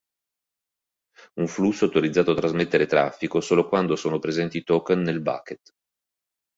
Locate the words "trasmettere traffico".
2.35-3.39